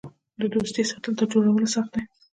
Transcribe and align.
د 0.39 0.41
دوستۍ 0.53 0.83
ساتل 0.91 1.13
تر 1.19 1.25
جوړولو 1.33 1.67
سخت 1.75 1.91
دي. 1.95 2.01